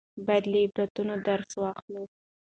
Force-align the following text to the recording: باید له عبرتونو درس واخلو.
باید 0.25 0.45
له 0.51 0.57
عبرتونو 0.65 1.13
درس 1.27 1.51
واخلو. 1.61 2.03